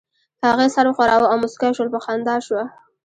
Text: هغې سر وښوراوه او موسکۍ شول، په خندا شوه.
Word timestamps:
هغې 0.45 0.67
سر 0.75 0.85
وښوراوه 0.87 1.27
او 1.31 1.37
موسکۍ 1.41 1.71
شول، 1.77 1.89
په 1.91 1.99
خندا 2.05 2.35
شوه. 2.45 2.63